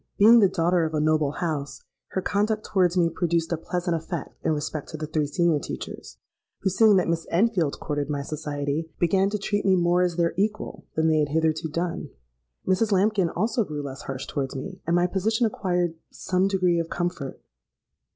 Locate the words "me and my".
14.55-15.05